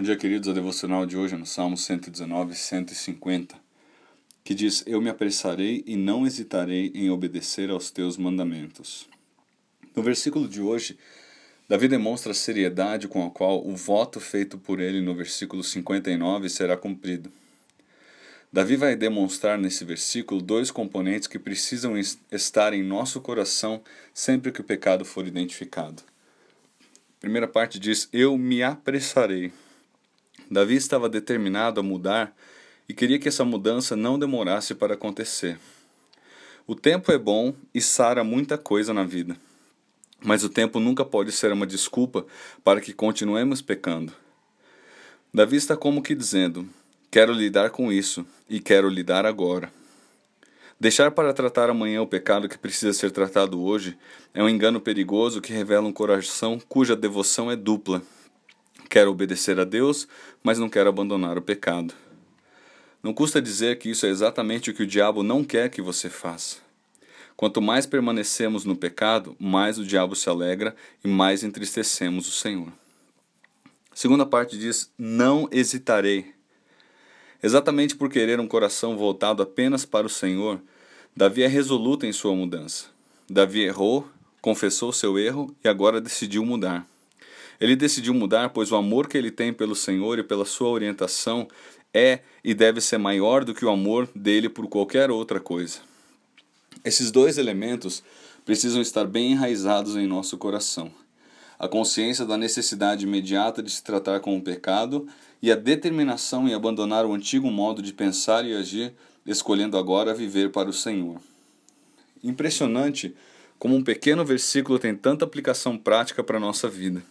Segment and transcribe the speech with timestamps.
[0.00, 0.48] Bom dia, queridos.
[0.48, 3.54] A devocional de hoje é no Salmo 119, 150,
[4.42, 9.06] que diz: Eu me apressarei e não hesitarei em obedecer aos teus mandamentos.
[9.94, 10.98] No versículo de hoje,
[11.68, 16.48] Davi demonstra a seriedade com a qual o voto feito por ele no versículo 59
[16.48, 17.30] será cumprido.
[18.50, 21.92] Davi vai demonstrar nesse versículo dois componentes que precisam
[22.32, 23.82] estar em nosso coração
[24.14, 26.02] sempre que o pecado for identificado.
[26.80, 29.52] A primeira parte diz: Eu me apressarei.
[30.50, 32.34] Davi estava determinado a mudar
[32.88, 35.58] e queria que essa mudança não demorasse para acontecer.
[36.66, 39.36] O tempo é bom e sara muita coisa na vida,
[40.20, 42.26] mas o tempo nunca pode ser uma desculpa
[42.64, 44.12] para que continuemos pecando.
[45.32, 46.68] Davi está como que dizendo:
[47.10, 49.72] Quero lidar com isso e quero lidar agora.
[50.80, 53.96] Deixar para tratar amanhã o pecado que precisa ser tratado hoje
[54.34, 58.02] é um engano perigoso que revela um coração cuja devoção é dupla.
[58.90, 60.08] Quero obedecer a Deus,
[60.42, 61.94] mas não quero abandonar o pecado.
[63.00, 66.10] Não custa dizer que isso é exatamente o que o diabo não quer que você
[66.10, 66.56] faça.
[67.36, 72.66] Quanto mais permanecemos no pecado, mais o diabo se alegra e mais entristecemos o Senhor.
[73.92, 76.34] A segunda parte diz: Não hesitarei.
[77.40, 80.60] Exatamente por querer um coração voltado apenas para o Senhor,
[81.16, 82.86] Davi é resoluto em sua mudança.
[83.30, 84.08] Davi errou,
[84.40, 86.84] confessou seu erro e agora decidiu mudar.
[87.60, 91.46] Ele decidiu mudar, pois o amor que ele tem pelo Senhor e pela sua orientação
[91.92, 95.80] é e deve ser maior do que o amor dele por qualquer outra coisa.
[96.84, 98.02] Esses dois elementos
[98.46, 100.90] precisam estar bem enraizados em nosso coração.
[101.58, 105.06] A consciência da necessidade imediata de se tratar com o pecado
[105.42, 108.94] e a determinação em abandonar o antigo modo de pensar e agir,
[109.26, 111.20] escolhendo agora viver para o Senhor.
[112.24, 113.14] Impressionante
[113.58, 117.02] como um pequeno versículo tem tanta aplicação prática para a nossa vida.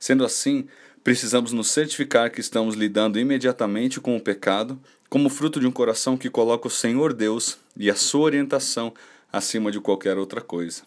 [0.00, 0.66] Sendo assim,
[1.04, 6.16] precisamos nos certificar que estamos lidando imediatamente com o pecado, como fruto de um coração
[6.16, 8.94] que coloca o Senhor Deus e a sua orientação
[9.30, 10.82] acima de qualquer outra coisa.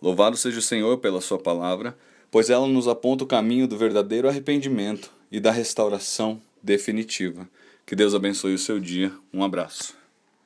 [0.00, 1.96] Louvado seja o Senhor pela Sua palavra,
[2.30, 7.48] pois ela nos aponta o caminho do verdadeiro arrependimento e da restauração definitiva.
[7.84, 9.12] Que Deus abençoe o seu dia.
[9.32, 10.03] Um abraço.